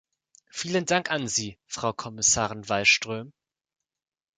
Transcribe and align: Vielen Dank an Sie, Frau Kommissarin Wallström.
Vielen 0.49 0.87
Dank 0.87 1.11
an 1.11 1.27
Sie, 1.27 1.59
Frau 1.67 1.93
Kommissarin 1.93 2.67
Wallström. 2.67 3.33